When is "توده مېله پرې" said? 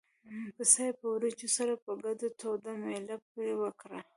2.39-3.53